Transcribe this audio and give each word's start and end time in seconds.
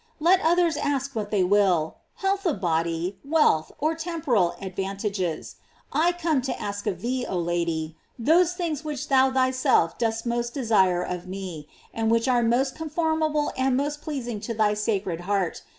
Let 0.19 0.41
others 0.41 0.77
ask 0.77 1.15
what 1.15 1.29
they 1.29 1.43
will, 1.43 1.97
health 2.15 2.47
of 2.47 2.59
body, 2.59 3.19
wealth, 3.23 3.71
or 3.77 3.93
temporal 3.93 4.55
advantages; 4.59 5.57
I 5.93 6.11
come 6.13 6.41
to 6.41 6.59
ask 6.59 6.87
of 6.87 7.01
thee, 7.01 7.23
oh 7.29 7.37
Lady, 7.37 7.95
those 8.17 8.53
things 8.53 8.83
which 8.83 9.09
thou 9.09 9.29
thy 9.29 9.51
self 9.51 9.99
dost 9.99 10.25
most 10.25 10.55
desire 10.55 11.03
of 11.03 11.27
me, 11.27 11.67
and 11.93 12.09
which 12.09 12.27
are 12.27 12.41
most 12.41 12.73
comforinable 12.75 13.51
and 13.55 13.77
most 13.77 14.01
pleasing 14.01 14.39
to 14.39 14.55
thy 14.55 14.73
sacred 14.73 15.19
heart. 15.19 15.61